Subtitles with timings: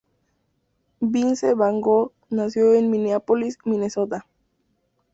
[0.99, 4.25] Vince Vaughn nació en Mineápolis, Minnesota.